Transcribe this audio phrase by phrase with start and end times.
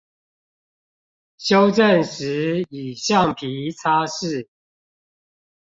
[1.37, 4.47] 修正時以橡皮擦拭